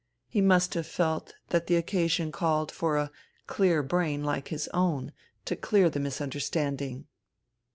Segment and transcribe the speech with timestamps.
[0.27, 3.11] He must have felt that the occasion called for a
[3.45, 5.11] clear brain like his own
[5.45, 7.05] to clear the misunderstanding.